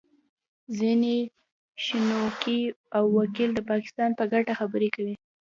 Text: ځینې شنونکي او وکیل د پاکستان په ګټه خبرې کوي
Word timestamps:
ځینې 0.79 1.15
شنونکي 1.85 2.59
او 2.97 3.03
وکیل 3.17 3.49
د 3.55 3.59
پاکستان 3.71 4.09
په 4.19 4.23
ګټه 4.33 4.53
خبرې 4.59 4.89
کوي 4.95 5.15